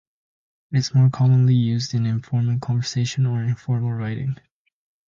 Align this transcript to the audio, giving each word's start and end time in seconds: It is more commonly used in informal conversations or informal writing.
It 0.71 0.79
is 0.79 0.95
more 0.95 1.11
commonly 1.11 1.53
used 1.53 1.93
in 1.93 2.07
informal 2.07 2.57
conversations 2.59 3.27
or 3.27 3.43
informal 3.43 3.91
writing. 3.93 4.35